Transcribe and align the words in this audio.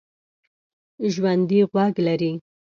ژوندي 1.13 1.59
غوږ 1.71 1.93
لري 2.07 2.31